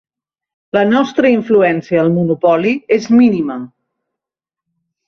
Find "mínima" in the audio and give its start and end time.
3.21-3.63